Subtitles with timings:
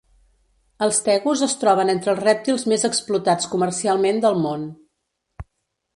[0.85, 4.69] Els tegus es troben entre els rèptils més explotats comercialment del món.